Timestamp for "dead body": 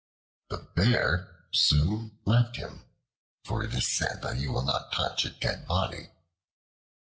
5.29-6.09